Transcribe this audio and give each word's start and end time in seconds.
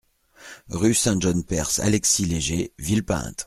Rue 0.69 0.95
Saint-John 0.95 1.43
Perse 1.43 1.77
Alexis 1.79 2.25
Léger, 2.25 2.73
Villepinte 2.79 3.37